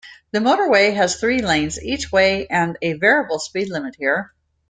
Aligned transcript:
The 0.31 0.39
motorway 0.39 0.95
has 0.95 1.17
three 1.17 1.43
lanes 1.43 1.79
each 1.79 2.11
way 2.11 2.47
and 2.47 2.75
a 2.81 2.93
variable 2.93 3.37
speed 3.37 3.69
limit 3.69 3.97
here. 3.99 4.33